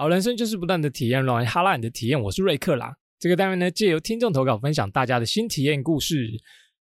[0.00, 2.18] 好，人生就是不断的体验，让哈拉你的体验。
[2.18, 2.96] 我是瑞克啦。
[3.18, 6.26] 这个单元呢，借由听众投稿分享大家的新体验故事。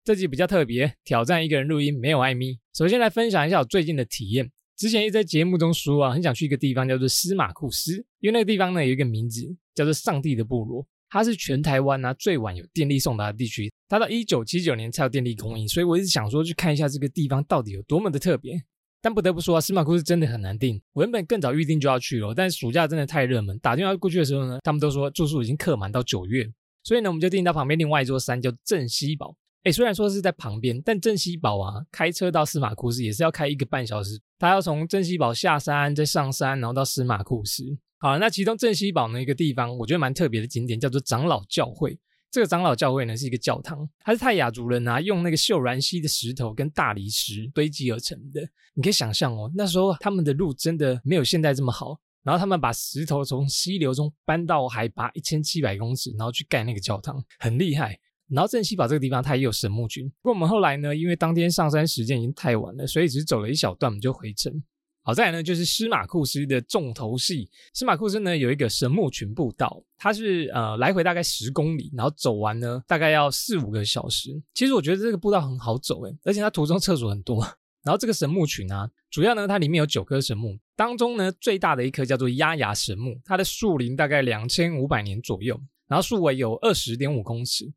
[0.04, 2.61] 这集比较特别，挑战一个人录音，没有艾米。
[2.73, 4.49] 首先来分享一下我最近的体验。
[4.77, 9.42] 之前一直在节目中说啊，很想去一个地方叫做司马库斯，因为那个地方呢有一个名字
[9.74, 18.62] 叫做上帝的部落，它是全台湾啊最晚有电力送达的地区，它到一九七九年才有电力供应，所以我一直想说去看一下这个地方到底有多么的特别。
[19.01, 20.80] 但不得不说啊，司马库斯真的很难订。
[20.93, 26.51] 我原本更早预定就要去了，但暑假真的太热门，打电话过去的时候呢，他们都说住宿已经客满到九月。
[26.83, 29.37] 所以呢，我们就订到旁边另外一座山叫镇西堡。
[29.65, 34.19] 哎，虽然说是在旁边，但镇西堡啊，开车到司马库斯也是要开一个半小时。
[34.38, 37.65] 他要从镇西堡下山，再上山，然后到司马库斯。
[37.99, 41.99] 好，那其中镇西堡呢一个地方，我觉得蛮特别的景点叫做长老教会。
[42.30, 48.41] 这个长老教会呢是一个教堂，它是泰雅族人啊用那个秀兰溪的石头跟大理石堆积而成的。
[48.74, 57.99] 你可以想象哦，那时候他们的路真的没有现在这么好，然后他们把石头从溪流中搬到海拔一千七百公尺，然后去盖那个教堂，很厉害。
[58.29, 64.62] 然后镇西堡这个地方它也有神木群，不过我们后来呢，因为当天上山时间已经太晚了，所以只走了一小段，我们就回程。
[65.09, 67.48] 好再来呢，就是司马库斯的重头戏。
[67.73, 74.39] 司马库斯呢有一个神木群步道，它是呃来回大概十公里，然后走完呢大概要四五个小时。
[74.53, 77.42] 其实我觉得这个步道很好走诶，而且它途中厕所很多。
[77.83, 87.72] 然后这个神木群啊，主要呢它里面有九棵神木，当中呢最大的一棵叫做压牙神木，它的树龄大概两千五百年左右，然后树围有二十点五公尺。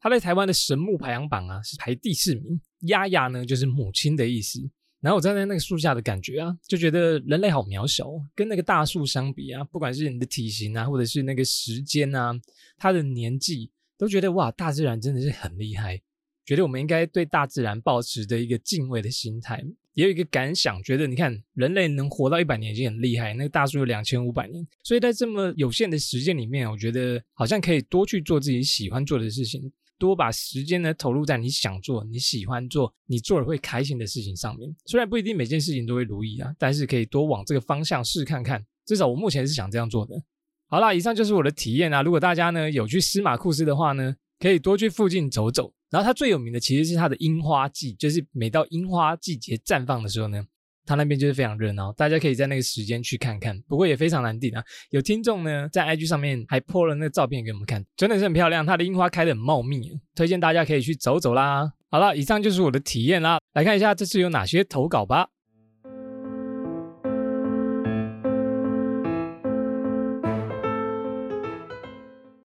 [0.00, 2.60] 它在台湾的神木排行榜啊是排第四名。
[2.86, 4.58] 压牙呢就是母亲的意思。
[5.02, 12.32] 然后我站在那个树下的感觉啊，就觉得人类好渺小，跟那个大树相比啊，不管是你的体型啊，或者是那个时间啊，
[12.78, 16.00] 它的年纪，都觉得哇，大自然真的是很厉害。
[16.44, 19.62] 觉得我们应该对大自然保持着一个敬畏的心态。
[19.94, 29.70] 也有一个感想，觉得你看人类能活到一百年已经很厉害，那个大树有两千五百年，所以在这么有限的时间里面，我觉得好像可以多去做自己喜欢做的事情。
[30.02, 34.68] 多把时间呢投入在你想做、你喜欢做、你做了会开心的事情上面。
[34.86, 38.66] 虽然不一定每件事情都会如意啊，但是可以多往这个方向试看看。
[38.84, 40.20] 至少我目前是想这样做的。
[40.66, 42.02] 好啦，以上就是我的体验啊。
[42.02, 45.72] 如果大家呢有去司马库斯的话呢，可以多去附近走走。
[45.88, 50.44] 然后它最有名的其实是它的樱花季，就是每到樱花季节绽放的时候呢。
[50.84, 54.62] 他那边就是非常热闹，大家可以在那个时间去看看，不过也非常难订啊。
[54.90, 61.72] 有听众呢在 IG 上面还 po 了那个照片给我们看，真的是很漂亮，它的樱花开得很茂密，推荐大家可以去走走啦。
[61.90, 65.28] 好了，以上就是我的体验啦，来看一下这次有哪些投稿吧。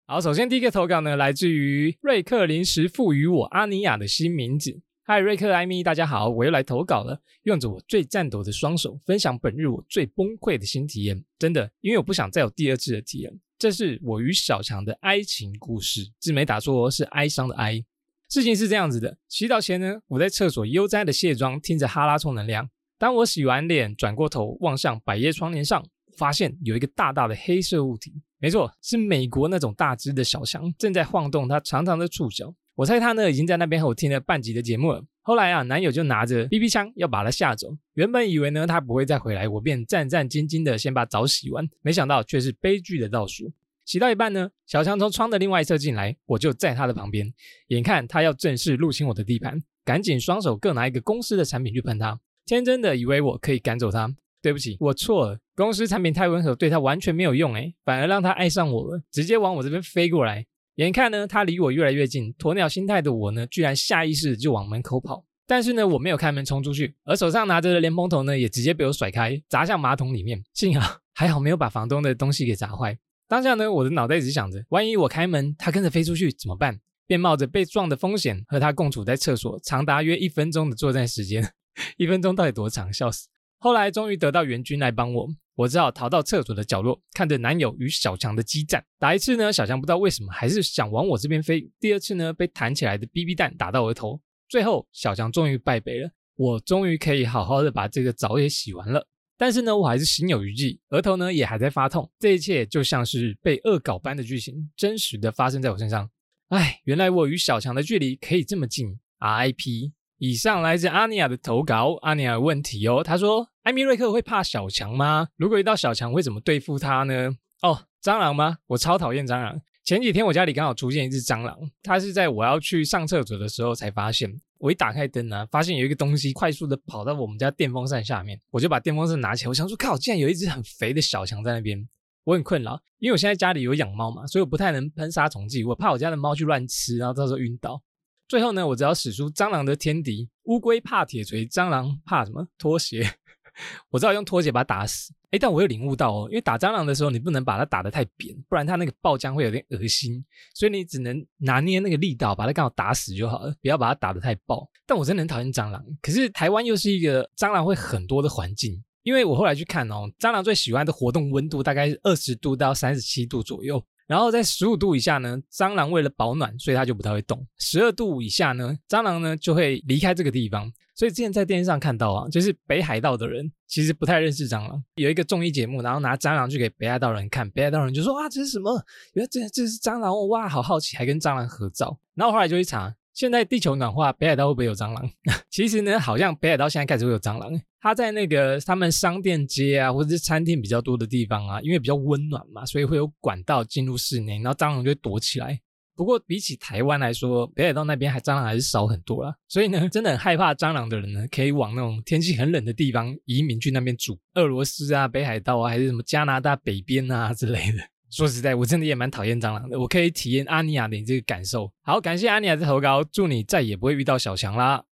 [0.09, 4.81] 好，首先第一个投稿呢，来自于瑞克临时赋予我阿尼亚的新名字。
[5.09, 7.17] 嗨，瑞克、艾米，大家好，我又来投稿了。
[7.43, 11.23] 用着我最颤抖的双手，分享本日我最崩溃的新体验。
[11.39, 13.39] 真的，因为我不想再有第二次的体验。
[13.57, 17.81] 这是我与小强的爱情故事，字没打错，是哀伤的哀。
[18.27, 22.69] 事情是这样子的：洗澡前呢，我在厕所悠哉的卸妆，听着哈拉充能量。
[22.97, 25.81] 当我洗完脸，转过头望向百叶窗帘上，
[26.17, 28.11] 发现有一个大大的黑色物体。
[28.39, 32.53] 没错，是美国那种大只的小强，正在晃动它长长的触角。
[32.77, 35.03] 我猜他呢已经在那边和我听了半集的节目了。
[35.23, 37.75] 后来啊，男友就拿着 BB 枪要把他吓走。
[37.95, 41.67] 原本以为呢他不会再回来，我便战战兢兢的先把澡洗完。
[41.81, 43.51] 没想到却是悲剧的倒数。
[43.83, 47.33] 洗到一半呢，小强从窗的另外一侧进来，我就在他的旁边。
[47.69, 52.19] 眼看他要正式入侵我的地盘，赶紧双手各拿一个公司的产品去喷他。
[52.45, 54.15] 天真的以为我可以赶走他。
[54.39, 55.39] 对不起，我错了。
[55.55, 60.45] 公司产品太温和，对他完全没有用诶，反而让他爱上我了，直接往我这边飞过来。
[60.77, 65.25] 眼看呢，他离我越来越近，鸵鸟心态的我呢，居然下意识就往门口跑。
[65.47, 70.43] 但是呢，我没有开门冲出去，而手上拿着的莲蓬头呢，也直接被我甩开，砸向马桶里面。
[70.53, 72.95] 幸好 还好没有把房东的东西给砸坏。
[73.27, 76.79] 当下呢，我的脑袋只想着，万一我开门，他跟着飞出去怎么办？
[77.07, 81.53] 便冒着被撞的风险，和他共处在厕所长达约一分钟的作战时间。
[81.97, 82.93] 一分钟到底多长？
[82.93, 83.29] 笑死！
[83.57, 85.29] 后来终于得到援军来帮我。
[85.57, 88.85] 我只好逃到厕所的角落，看着男友与小强的激战。
[88.99, 94.21] 打一次呢，小强不知道为什么还是想往我这边飞；第二次呢，被弹起来的 BB 弹打到额头。
[94.47, 99.07] 最后，小强终于败北了，我终于可以好好的把这个澡也洗完了。
[99.35, 102.07] 但是呢，我还是心有余悸，额头呢也还在发痛。
[102.19, 106.07] 这一切就像是被恶搞般的剧情，真实的发生在我身上。
[106.49, 108.99] 唉，原来我与小强的距离可以这么近。
[109.19, 109.91] RIP。
[110.19, 115.27] 以上来自阿尼亚的投稿，阿尼亚问题哦，他说：艾米瑞克会怕小强吗？
[115.35, 117.29] 如果遇到小强，会怎么对付他呢？
[117.61, 118.57] 哦，蟑螂吗？
[118.67, 119.61] 我超讨厌蟑螂。
[119.83, 124.29] 前几天我家里刚好出现一只蟑螂，它是在我要去上厕所的时候才发现。
[124.57, 131.87] 我一打开灯呢，发现有一个东西快速的跑到我们家电风扇下面，我就把电风扇拿起来，我想说靠，竟然有一只很肥的小强在那边。
[132.23, 137.79] 我很困扰，因为我现在家里有养猫嘛，所以我不太能喷杀虫剂，我怕我家的猫去乱吃，然后到时候晕倒。
[138.27, 142.47] 最后呢，我只要使出蟑螂的天敌，乌龟怕铁锤，蟑螂怕什么？
[142.57, 143.09] 拖鞋。
[143.89, 145.11] 我只好用拖鞋把它打死。
[145.31, 150.23] 哎，但我又领悟到哦，因为打蟑螂的时候，你不能把它打得太扁，不然它那个爆浆会有点恶心。
[150.53, 154.69] 所以你只能拿捏那个力道，把它刚好打死就好了，不要把它打得太爆。
[154.85, 163.83] 但我真的很讨厌蟑螂，可是台湾又是一个蟑螂会很多的环境，因为我后来去看哦，蟑螂最喜欢的活动温度大概是二十度到三十七度左右。
[164.07, 167.45] 然后在十五度以下呢，蟑螂为了保暖，所以它就不太会动。
[167.59, 170.71] 十二度以下呢，蟑螂呢就会离开这个地方。
[170.95, 174.83] 所以之前在电视上看到啊，就是北海道的人其实不太认识蟑螂。
[174.95, 178.81] 有一个综艺节目，然后拿蟑螂去给北海道人看，北海道人就说啊，这是什么？
[179.13, 181.99] 原来这这是蟑螂哇，好好奇，还跟蟑螂合照。
[182.15, 182.95] 然后后来就去查。
[183.17, 185.09] 现在地球暖化，北海道会不会有蟑螂？
[185.49, 187.51] 其实呢，好像北海道现在开始会有蟑螂。
[187.81, 195.59] 它在那个他们商店街啊，或者是餐厅比较多的地方啊，因为比较温暖嘛，所以会有管道进入室内，然后蟑螂就会躲起来。
[195.95, 199.35] 不过比起台湾来说，北海道那边还蟑螂还是少很多啦。
[199.47, 207.79] 所以呢，真的很害怕蟑螂的人呢，可以往那种天气很冷的地方移民去那边住，俄罗斯啊、北海道啊，还是什么加拿大北边啊之类的。
[208.09, 209.77] 说实在，我真的也蛮讨厌蟑螂的。
[209.77, 211.69] 我可以体验阿尼亚的这个感受。
[211.81, 214.85] 好，感谢阿尼亚的投稿，祝你再也不会遇到小强啦。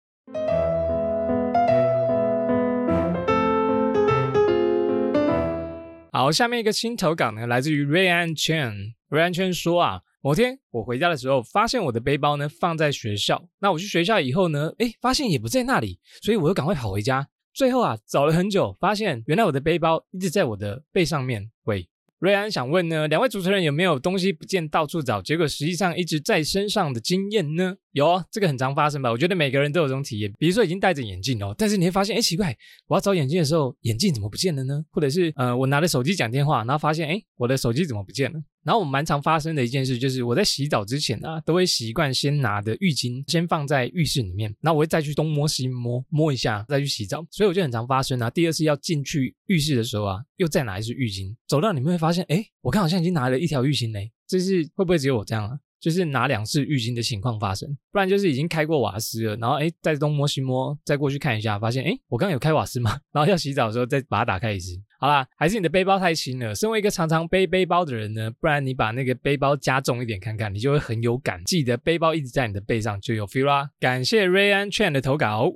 [6.12, 8.94] 好，下面一个新投稿呢，来自于 Rayan Chen。
[9.10, 13.48] Ryan Chen 说啊，某天我回家的时候，发现我的背包呢放在学校。
[13.60, 17.28] 那我去学校以后呢，哎，发现也不在那里，所以我又赶快跑回家。
[17.54, 21.52] 最后啊，找了很久，发现原来我的背包一直在我的背上面。
[21.66, 21.88] 喂。
[22.24, 27.76] 瑞安想问呢，两位主持人有没有东西不见到处找，结果实际上一直在身上的经验呢？
[27.92, 29.12] 有啊，这个很常发生吧？
[29.12, 30.32] 我觉得每个人都有这种体验。
[30.40, 32.56] 比如说已经戴着眼镜哦，但是你会发现，哎，奇怪，
[32.88, 34.86] 我要找眼镜的时候，眼镜怎么不见了呢？
[34.90, 38.40] 或者是呃，我拿着手机讲电话，然后发现，哎，我的手机怎么不见了？
[38.64, 47.26] 然后我们蛮常发生的一件事就是，我在洗澡之前呢，都会习惯先拿的浴巾先放在浴室里面，然后我会再去东摸西摸摸一下，再去洗澡。
[47.30, 48.30] 所以我就很常发生啊。
[48.30, 55.60] 第二次要进去浴室的时候啊，又再拿一支浴巾，走到里面会发现，哎，我看好像已经拿了一条浴巾嘞，这是会不会只有我这样啊？
[55.84, 62.98] 就是拿两次浴巾的情况发生，不然就是已经开过瓦斯了，然后哎再东摸西摸，再过去看一下，发现哎我刚刚有开瓦斯吗？
[63.12, 64.80] 然后要洗澡的时候再把它打开一次。
[64.98, 66.56] 好啦，还是你的背包太轻了。
[66.56, 71.44] 身为一个常常背背包的人呢，不然你把那个背包加重一点看看，你就会很有感。
[71.44, 73.70] 记得背包一直在你的背上就有 feel 啦。
[73.82, 75.52] 感谢 Rayan Chen 的投稿。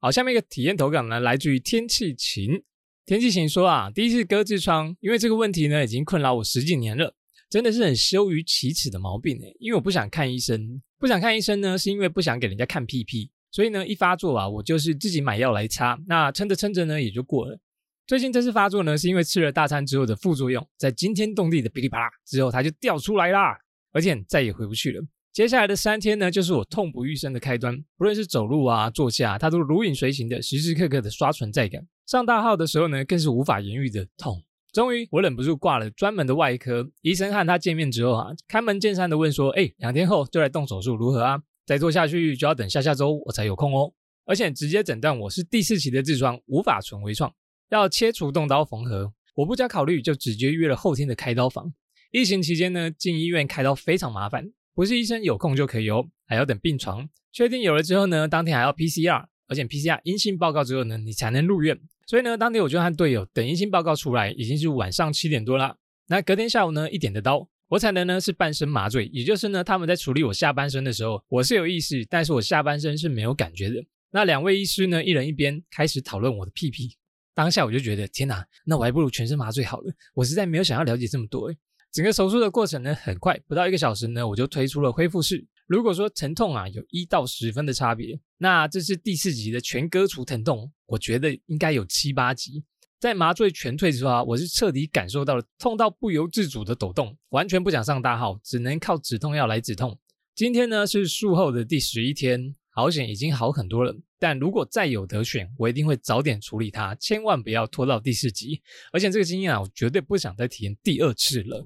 [0.00, 2.64] 好，下面一个体验投稿呢，来自于天气晴。
[3.06, 7.14] 天气晴说啊，第一次割痔疮，因为这个问题呢，已经困扰我十几年了，
[7.48, 9.52] 真的是很羞于启齿的毛病哎。
[9.58, 17.58] 因为我不想看医生，不想看医生呢，是因为不想给人家看屁屁，所以呢，一发作啊，我就是自己买药来擦，那撑着撑着呢，也就过了。
[18.06, 23.56] 最近这次发作呢，是因为吃了大餐之后的副作用，在惊天动地的噼里啪啦之后，它就掉出来啦，
[23.92, 25.02] 而且再也回不去了。
[25.32, 31.80] 接下来的三天呢，就是我痛不欲生的开端，不论是走路啊、坐下，它都如影随形的，时时刻刻的刷存在感。
[32.10, 34.42] 上大号的时候呢，更是无法言喻的痛。
[34.72, 41.40] 终于，我忍不住挂了专门的外科医生和他见面之后啊，开门见山的问说：“哎，两天后就来动手术，如何啊？
[41.64, 43.92] 再做下去就要等下下周我才有空哦。
[44.24, 47.32] 而且直接诊断我是第四期的痔疮，无法存微创，
[47.68, 49.12] 要切除动刀缝合。
[49.36, 51.72] 我不加考虑就直接约了后天的开刀房。
[52.10, 65.76] 疫情期间呢，进医院开刀非常麻烦，不是医生有空就可以哦，还要等病床确定有了之后呢，当天还要 PCR，而且 PCR 阴性报告之后呢，你才能入院。”所以呢，当天我就和队友等阴性报告出来，已经是晚上七点多了。
[66.06, 73.84] 那隔天下午呢，一点的刀，我踩的呢是半身麻醉，也就是呢，他们在处理我下半身的时候，我是有意识，但是我下半身是没有感觉的。
[74.12, 76.96] 那两位医师呢，一人一边开始讨论我的屁屁。
[77.32, 79.92] 当下我就觉得，天哪，那我还不如全身麻醉好了。
[80.14, 81.54] 我实在没有想要了解这么多。
[81.92, 85.46] 整个手术的过程呢，很快，不到一个小时呢，我就推出了恢复室。
[85.70, 92.64] 如果说疼痛啊有一到十分的差别，那这是第四集的全割除疼痛，我觉得应该有七八集。
[92.98, 99.96] 在麻醉全退之后啊，我是彻底感受到了痛到不由自主的抖动，完全不想上大号，只能靠止痛药来止痛。
[100.34, 103.96] 今天呢是术后的第十一天，好险已经好很多了。
[104.18, 108.60] 但如果再有得选，我一定会早点处理它，千万不要拖到第四集。
[108.92, 111.64] 而且这个经验啊，我绝对不想再体验第二次了。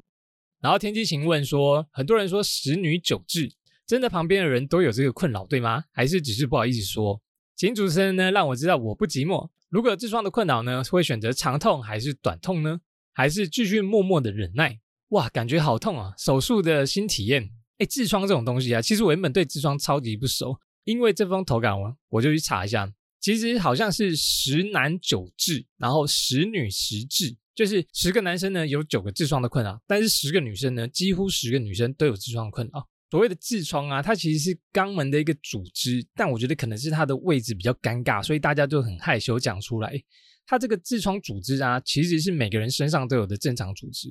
[0.61, 3.51] 然后天机晴问说，很多人说十女九痔。
[3.87, 5.85] 真的旁边的人都有这个困扰，对吗？
[5.93, 7.21] 还是只是不好意思说？
[7.57, 9.49] 请主持人呢让我知道我不寂寞。
[9.69, 12.81] 如果痔疮的困扰呢，会选择长痛还是短痛呢？
[13.13, 14.81] 还是继续默默的忍耐？
[15.09, 16.15] 哇，感觉好痛啊！
[16.19, 17.51] 手术的新体验。
[17.79, 32.89] 哎，痔疮这种东西啊，其实我原本对痔疮超级不熟，因为这封投稿文，我就去查一下，其实好像是十男九痔，然后十女十痔，就是十个男生呢有九个痔疮的困扰，但是十个女生呢，几乎十个女生都有痔疮困扰。
[33.15, 39.95] 所谓的痔疮啊，它其实是肛门的一个组织，但我觉得可能是它的位置比较尴尬，所以大家就很害羞讲出来。
[40.45, 44.09] 它这个痔疮组织啊，其实是每个人身上都有的正常组织，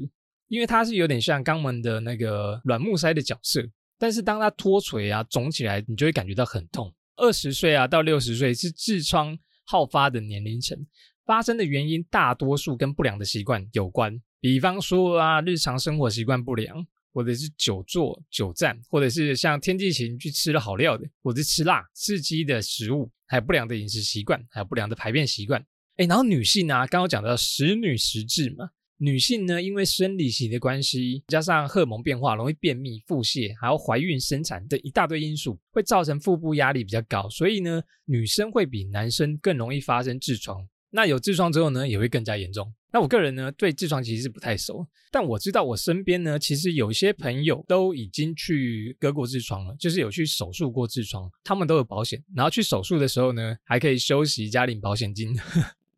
[0.47, 3.61] 因为它是有点像肛门的那个软木塞的角色。
[3.99, 6.89] 但是当它脱垂啊、肿起来，你就会感觉到很痛。
[7.17, 10.77] 二十岁啊到六十岁是痔疮好发的年龄层，
[11.25, 25.63] 发生的原因大多数跟不良的习惯有关，比方说啊，日常生活习惯不良，或者是久坐久站，或者是像天气晴去吃了好料的，或者吃辣刺激的食物，还有不良的饮食习惯，还有不良的排便习惯。
[25.97, 40.67] 哎，然后女性啊，刚刚讲到十女十痔嘛，女性呢，因为生理期的关系，加上荷尔蒙变化，容易便秘、腹泻，还有怀孕生产的一大堆因素，会造成腹部压力比较高，所以呢，女生会比男生更容易发生痔疮。
[40.95, 42.71] 那有痔疮之后呢，也会更加严重。
[42.91, 55.35] 那我个人呢，对痔疮其实是不太熟，但我知道我身边呢，其实有一些朋友都已经去割过痔疮了，就是有去手术过痔疮，他们都有保险，然后去手术的时候呢，还可以休息加领保险金。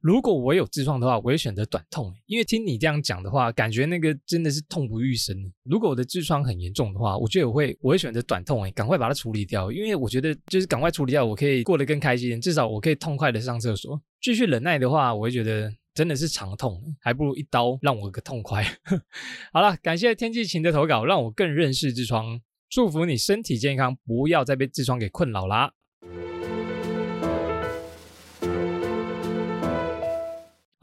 [0.05, 5.35] 如果我有痔疮的话，我会选择短痛，因为听你这样讲的话，感觉那个真的是痛不欲生。
[5.63, 13.99] 如果我的痔疮很严重的话，我觉得我会我会选择短痛，哎，赶快把它处理掉，因为我觉得就是赶快处理掉，我可以过得更开心，至少我可以痛快的上厕所。
[14.21, 18.63] 继续忍耐的话，我会觉得真的是长痛，还不如一刀让我个痛快。
[19.51, 25.73] 好了，感谢天气晴的投稿，让我更认识痔疮，祝福你身体健康，不要再被痔疮给困扰啦。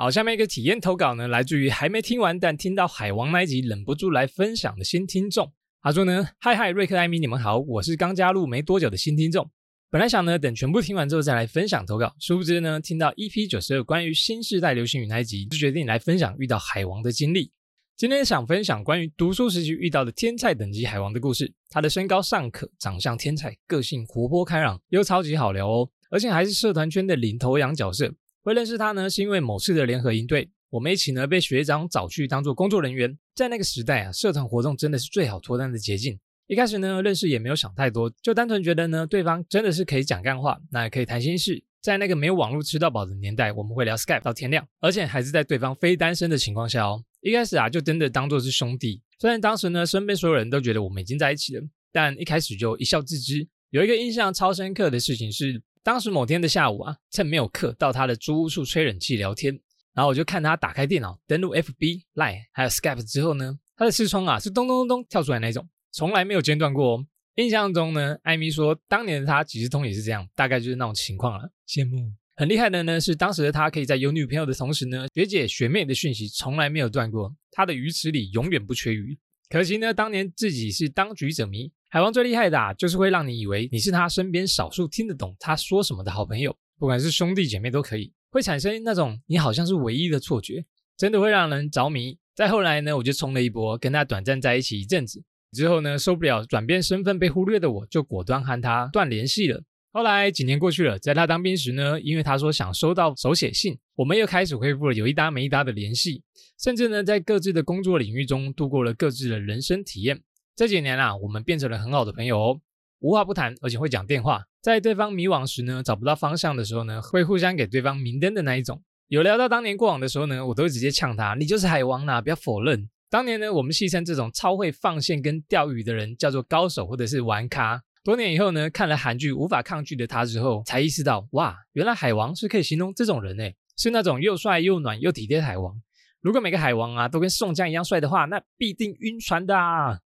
[0.02, 5.52] 好，下面一个体验投稿呢，来自于还没听完但听到海王那一集忍不住来分享的新听众。
[5.80, 9.48] 他说呢：“嗨嗨，瑞克艾米，你们好，我是刚加入没多久的新听众。
[9.92, 17.52] 本来想呢等全部听完之后再来分享投稿，殊不知呢听到 EP 九十二关于新时代流行语那一集，就决定来分享遇到海王的经历。
[17.96, 21.52] 今天想分享关于读书时期遇到的天才等级海王的故事。
[21.70, 28.12] 他的身高尚可，长相天才，个性活泼开朗，又超级好聊哦，而且还是社团圈的领头羊角色。”
[28.42, 33.16] 会认识他呢，是因为某次的联合营队，我们一起呢被学长找去当做工作人员。
[33.36, 36.18] 在那个时代啊，社团活动真的是最好脱单的捷径。
[36.48, 41.62] 一开始呢，认识也没有想太多，就单纯觉得呢，对方真的是可以讲干话，那也可以谈心事。
[41.80, 47.02] 在那个没有网络吃到饱的年代，我们会聊 Skype 到天亮，而且还是在对方非单身的情况下哦。
[47.20, 49.00] 一开始啊，就真的当做是兄弟。
[49.20, 53.46] 虽然当时呢，身边所有人都觉得我们已经在一起了，但一开始就一笑置之。
[53.70, 55.62] 有一个印象超深刻的事情是。
[55.84, 59.58] 当时某天的下午啊，趁没有课，到他的租屋处吹冷气聊天。
[59.94, 66.96] 然后我就看他打开电脑，登录 FB、Line 还有 Skype 之后呢，他的视窗啊是咚咚咚咚跳出来那种，从来没有间断过。
[66.96, 67.06] 哦。
[67.34, 71.50] 印象中呢，艾米说当年的他即时通也是这样，大概就是那种情况了。
[71.68, 72.12] 羡慕。
[72.36, 79.18] 很厉害的呢是当时的他可以在有女朋友的同时呢，学姐学妹的讯息从来没有断过，他的鱼池里永远不缺鱼。
[79.50, 81.70] 可惜呢，当年自己是当局者迷。
[81.92, 90.64] 海王最厉害的啊，就是会让你以为你是他身边少数听得懂他说什么的好朋友，不管是兄弟姐妹都可以，会产生那种你好像是唯一的错觉，
[90.96, 92.16] 真的会让人着迷。
[92.34, 95.22] 再后来呢，我就冲了一波，跟他短暂在一起一阵子，
[95.52, 99.62] 之后呢受不了转变身份被忽略的我，就果断和他断联系了。
[99.92, 106.22] 后来几年过去了，在他当兵时呢，因为他说想收到手写信，我们又开始恢复了有一搭没一搭的联系，
[106.58, 110.22] 甚至呢在各自的工作领域中度过了各自的人生体验。
[110.54, 112.60] 这几年啊，我们变成了很好的朋友哦，
[113.00, 114.44] 无话不谈，而且会讲电话。
[114.60, 118.82] 在对方迷惘时呢，找不到方向的时候呢，会互相给对方明灯的那一种。
[119.08, 127.82] 有聊到当年过往的时候呢，我都会直接呛他：“你就是海王啦，不要否认。”当年呢，我们戏称这种超会放线跟钓鱼的人叫做高手或者是玩咖。
[128.04, 135.74] 多年以后呢，看了韩剧《无法抗拒的他》之后，才意识到，哇，原来海王是可以形容这种人诶，是那种又帅又暖又体贴的海王。
[136.20, 139.56] 如果每个海王啊都跟宋江一样帅的话，那必定晕船的。
[139.58, 139.98] 啊。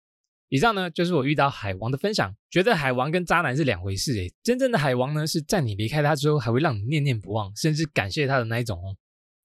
[0.49, 4.33] 以上呢就是我遇到海王的分享，觉得海王跟渣男是两回事诶。
[4.43, 8.97] 真正的海王呢是在你离开他之后还会让你念念不忘，甚至感谢他的那一种哦。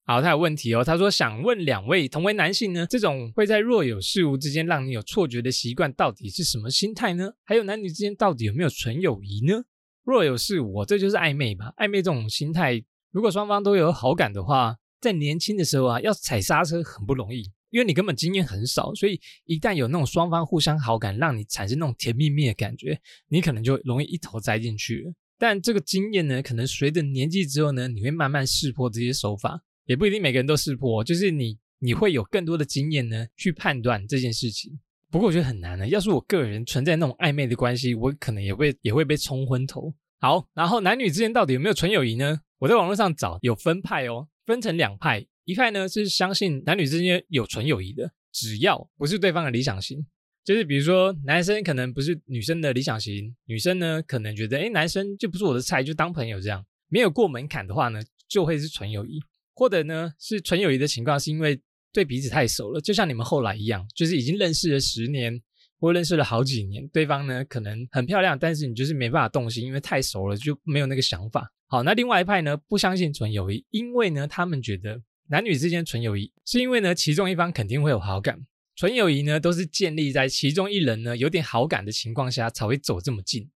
[0.03, 7.31] 好，他有问题哦，他说想问两位，同为男性呢，这种会在若有事无之间让你有错觉的习惯到底是什么心态呢？
[7.45, 9.63] 还有男女之间到底有没有纯友谊呢？
[10.03, 11.71] 若有事无，这就是暧昧吧？
[11.77, 17.43] 暧昧这种心态，如果双方都有好感的话，在年轻的时候啊，要踩刹车很不容易。
[17.71, 22.99] 因为你根本经验很少，所以一旦有那种双方互相好感，让你产生那种甜蜜蜜的感觉，
[23.29, 25.13] 你可能就容易一头栽进去了。
[25.39, 34.79] 但这个经验呢，可能随着年纪之后呢，你会慢慢识破这些手法，也不一定每个人都识破，就是你你会有更多的经验呢，去判断这件事情。
[35.09, 39.93] 不过我觉得很难呢，要是我个人存在那种暧昧的关系，我可能也会也会被冲昏头。
[40.19, 42.41] 好，然后男女之间到底有没有纯友谊呢？
[42.59, 50.05] 我在网络上找有分派哦，分成两派，一派呢是相信男女之间有纯友谊的，只要不是对方的理想型，
[50.43, 59.19] 就是比如说男生可能不是女生的理想型，女生呢可能觉得哎男生就不是我的菜，就当朋友这样，没有过门槛的话呢，就会是纯友谊，
[59.53, 61.59] 或者呢是纯友谊的情况是因为
[61.91, 65.41] 对彼此太熟了，就像你们后来一样，就是已经认识了十年。
[65.79, 71.51] 或认识了好几年，对方呢可能很漂亮，但是你就是没办法动心，因为太熟了就没有那个想法。
[71.65, 78.45] 好，那另外一派呢不相信纯友谊，因为呢他们觉得男女之间纯友谊是因为呢其中一方肯定会有好感，
[78.75, 83.49] 纯友谊呢都是建立在其中一人呢有点好感的情况下才会走这么近，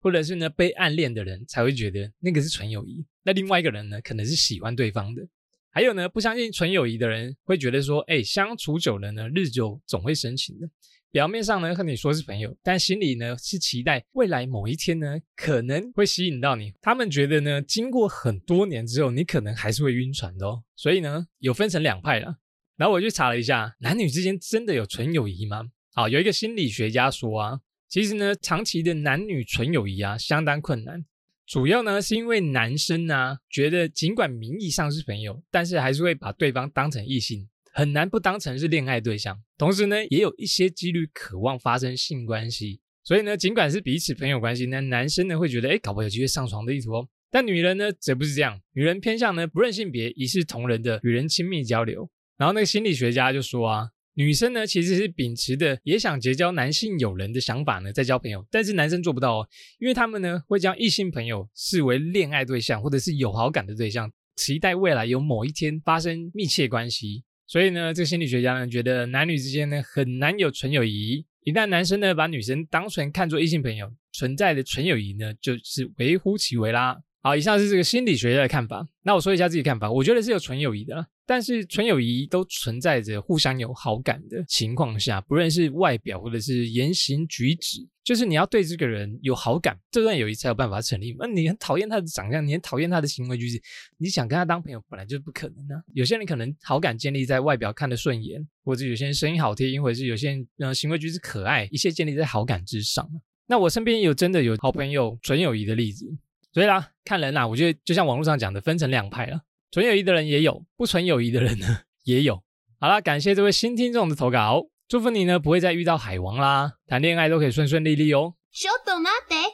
[0.00, 5.22] 或者是呢被暗恋的人才会觉得那个是纯友谊，那另外一个人呢可能是喜欢对方的。
[5.70, 10.68] 还有呢不相信纯友谊的人会觉得说，哎，相处久了呢日久总会生情的。
[11.12, 16.72] 表面上呢和你说是朋友，但心里呢是期待未来某一天呢可能会吸引到你。
[16.80, 20.62] 他们觉得呢，经过很多年之后，你可能还是会晕船的哦。
[20.76, 22.36] 所以呢，有分成两派了。
[22.76, 25.64] 然后我去查了一下，男女之间真的有纯友谊吗？
[25.92, 31.04] 好，有一个心理学家说啊，其实呢，长期的男女纯友谊啊相当困难，
[31.50, 37.48] 主要呢是因为男生呢觉得尽管名义上是朋友，但是还是会把对方当成异性。
[37.72, 42.80] 很难不当成是恋爱对象，同时呢，也有一些几率渴望发生性关系。
[43.02, 47.08] 所以呢，尽管是彼此朋友关系，那男生呢会觉得，哎，搞不好有机会上床的意图哦。
[47.32, 52.08] 但女人呢，则不是这样，女人偏向呢不认性别，一视同仁的与人亲密交流。
[52.36, 59.48] 然后那个心理学家就说啊，女生呢其实是秉持的也想结交男性友人的想法呢，在交朋友，但是男生做不到哦，
[59.78, 67.22] 因为他们呢会将异性朋友视为恋爱对象或者是有好感的对象，期待未来有某一天发生密切关系。
[67.46, 71.24] 所以呢，这个心理学家呢觉得男女之间呢很难有纯友谊。
[71.42, 76.96] 一旦男生呢把女生当成看作异性朋友存在的纯友谊呢，就是微乎其微啦。
[77.22, 78.86] 好，以上是这个心理学家的看法。
[79.02, 91.14] 那我说一下自己看法，我觉得是有纯友谊的，但是纯友谊都存在着互相有好感的情况下，不论是外表或者是言行举止，就是你要对这个人有好感，这段友谊才有办法成立。
[91.18, 93.60] 那你很讨厌他的长相，你很讨厌他的行为举止，
[93.98, 95.74] 你想跟他当朋友，本来就是不可能的。
[95.92, 103.06] 有些人可能好感建立在外表看得顺眼，或者有些人声音好听，或者是有些人呃行为举止可爱，一切建立在好感之上。
[103.46, 106.06] 那我身边有真的有好朋友纯友谊的例子。
[106.52, 109.42] 所以啦，看人啦，我觉得就像网络上讲的，分成两派了。
[109.70, 112.42] 纯友谊的人也有，不纯友谊的人呢也有。
[112.80, 118.34] 好啦，感谢这位新听众的投稿，祝福你呢不会再遇到海王啦，谈恋爱都可以顺顺利利哦。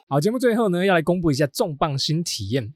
[0.09, 2.73] 好，节目最后呢要来公布一下重磅新体验，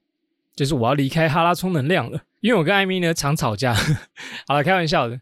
[0.54, 3.72] 就是我要离开哈拉充能量了，因为我跟艾米呢常吵架。
[4.46, 5.18] 好了，开玩笑的。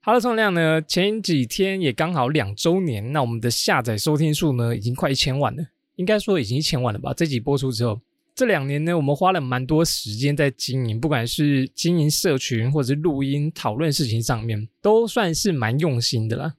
[0.00, 5.64] 哈拉充能量呢前几天也刚好两周年，那我们的下载收听数呢已经快一千万了，
[5.96, 7.12] 应该说已经一千万了吧？
[7.12, 8.00] 这集播出之后。
[8.36, 16.54] 这两年呢，我们花了蛮多时间在经营，不管是经营社群或者是录音讨论事情上面，都算是蛮用心的啦。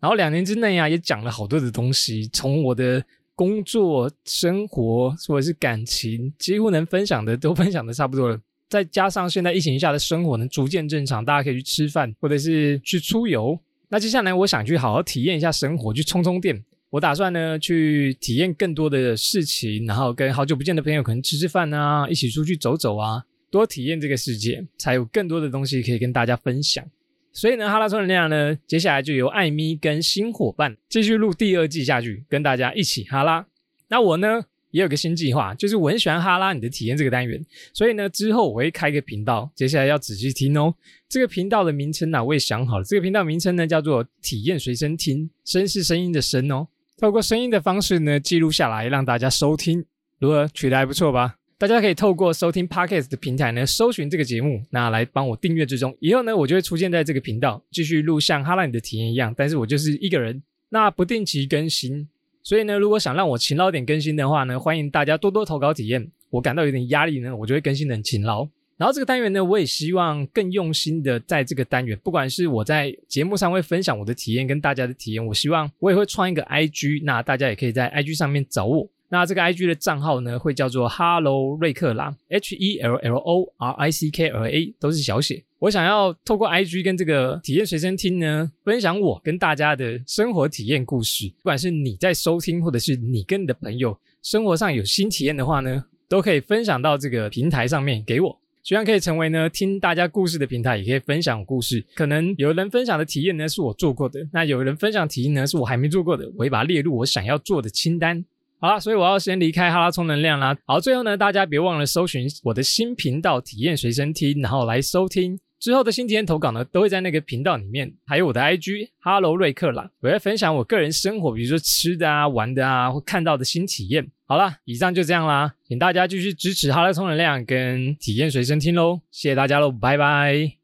[0.00, 8.40] 然后两年之内啊，也讲了好多的东西，从我的工作、生活或者是感情，几乎能分享的都分享的差不多了。
[8.70, 13.58] 再加上现在疫情下的生活能，逐渐正常，大家可以去吃饭或者是去出游。
[13.90, 16.64] 那接下来我想去好好体验一下生活，去充充电。
[16.92, 26.84] 我打算呢去体验更多的事情，然后跟好久不见的朋友可能吃吃饭啊，一起出去走走啊，多体验这个世界，才有更多的东西可以跟大家分享。
[27.32, 33.46] 所以呢，哈拉充能量呢，接下来就由艾咪跟新伙伴继续录第二季下去，跟大家一起哈拉。
[33.88, 40.74] 那我呢也有个新计划，就是我很喜欢哈拉你的体验这个单元，所以呢之后我会开个频道，接下来要仔细听哦。
[41.08, 46.68] 这个频道的名称呢我也想好了，这个频道名称呢叫做体验随身听，声是声音的声哦。
[47.02, 49.84] 透过声音的方式呢，记录下来让大家收听，
[50.20, 51.34] 如何取得还不错吧？
[51.58, 55.92] 大家可以透过收听 Podcast 的平台呢，搜寻这个节目，那来帮我订阅之中。
[55.98, 62.06] 以后呢，我就会出现在这个频道，继续录像哈拉你的体验一样，但是我就是一个人，那不定期更新。
[62.44, 66.08] 所以呢，如果想让我勤劳点更新的话呢，欢迎大家多多投稿体验。
[66.30, 68.48] 我感到有点压力呢，我就会更新的很勤劳。
[68.76, 78.88] 然后这个单元呢，我也希望更用心的在这个单元，不管是我在节目上会分享我的体验跟大家的体验，我希望我也会创一个 IG，那大家也可以在 IG 上面找我。
[79.08, 85.44] 那这个 IG 的账号呢，会叫做 Hello 瑞克啦，H E L L O R I C K L A，都是小写。
[85.58, 91.28] 我想要透过 IG 跟这个体验随身听呢，分享我跟大家的生活体验故事。
[91.28, 98.40] 不管是你在收听，或者是你跟你的朋友生活上有新体验的话呢，都可以分享到这个平台上面给我。
[98.62, 101.84] 希望可以成为呢听大家故事的平台，也可以分享故事。
[101.94, 108.24] 可能有人分享的体验呢是我做过的，那有人分享体验呢是我还没做过的，我会把它列入我想要做的清单。
[108.60, 110.56] 好啦，所以我要先离开哈拉充能量啦。
[110.64, 124.08] 好，最后呢，大家别忘了搜寻我的新频道体验随身听，然后来收听之后的新体验投稿呢，都会在那个频道里面，还有我的 IG Hello 瑞克啦，我会分享我个人生活，比如说吃的啊、玩的啊，或看到的新体验。
[124.32, 130.61] 好了，以上就这样啦，请大家继续支持哈拉充能量跟体验随身听喽，谢谢大家喽，拜拜。